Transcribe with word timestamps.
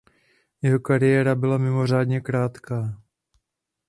Jeho 0.61 0.79
kariéra 0.79 1.35
byla 1.35 1.57
mimořádně 1.57 2.21
krátká. 2.21 3.01